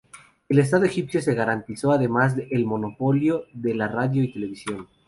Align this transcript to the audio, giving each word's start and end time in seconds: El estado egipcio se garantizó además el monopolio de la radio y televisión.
El 0.49 0.57
estado 0.57 0.85
egipcio 0.85 1.21
se 1.21 1.35
garantizó 1.35 1.91
además 1.91 2.33
el 2.49 2.65
monopolio 2.65 3.45
de 3.53 3.75
la 3.75 3.87
radio 3.87 4.23
y 4.23 4.33
televisión. 4.33 4.87